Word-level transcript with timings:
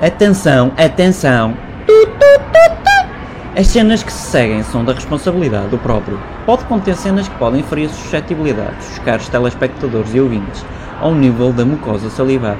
Atenção, 0.00 0.72
atenção! 0.76 1.56
As 3.56 3.66
cenas 3.68 4.02
que 4.02 4.12
se 4.12 4.30
seguem 4.30 4.62
são 4.62 4.84
da 4.84 4.92
responsabilidade 4.92 5.68
do 5.68 5.78
próprio. 5.78 6.20
Pode 6.44 6.64
conter 6.66 6.94
cenas 6.94 7.26
que 7.26 7.34
podem 7.36 7.62
ferir 7.62 7.86
a 7.86 7.92
suscetibilidade 7.92 8.76
dos 8.76 8.98
caros 8.98 9.28
telespectadores 9.28 10.14
e 10.14 10.20
ouvintes 10.20 10.64
ao 11.00 11.14
nível 11.14 11.52
da 11.52 11.64
mucosa 11.64 12.10
salivar. 12.10 12.58